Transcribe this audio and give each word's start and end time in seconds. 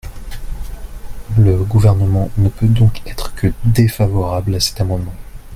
Le 1.37 1.63
Gouvernement 1.63 2.31
ne 2.37 2.49
peut 2.49 2.65
donc 2.67 3.03
être 3.05 3.35
que 3.35 3.53
défavorable 3.65 4.55
à 4.55 4.59
cet 4.59 4.81
amendement. 4.81 5.13